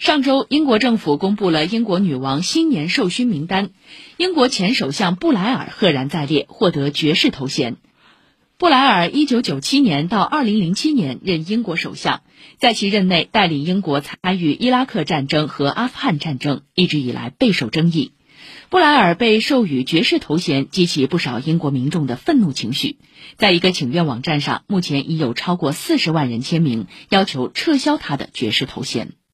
[0.00, 3.68] 上周，英国政府公布了英国女王新年授勋名单，
[4.16, 7.76] 英国前首相布莱尔赫然在列，获得爵士头衔。
[8.56, 12.22] 布莱尔1997年到2007年任英国首相，
[12.56, 18.12] 在其任内带领英国参与伊拉克战争和阿富汗战争，一直以来备受争议。
[18.70, 22.96] 布莱尔被授予爵士头衔，激起不少英国民众的愤怒情绪。
[23.36, 29.12] 在一个请愿网站上，目前已有超过四十万人签名，要求撤销他的爵士头衔。